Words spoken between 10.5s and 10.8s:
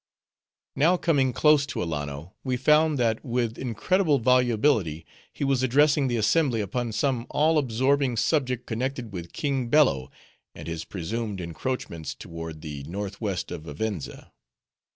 and